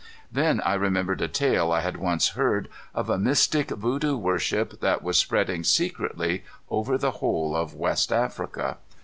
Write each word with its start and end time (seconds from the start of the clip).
Then 0.31 0.61
I 0.61 0.73
remembered 0.73 1.21
a 1.21 1.27
tale 1.27 1.71
I 1.71 1.81
had 1.81 1.97
once 1.97 2.29
heard, 2.29 2.69
of 2.91 3.07
a 3.07 3.19
mystic 3.19 3.69
voodoo 3.69 4.17
worship 4.17 4.79
that 4.79 5.03
was 5.03 5.19
spreading 5.19 5.63
secretly 5.63 6.43
over 6.71 6.97
the 6.97 7.11
whole 7.21 7.55
of 7.55 7.75
West 7.75 8.11
Africa. 8.11 8.77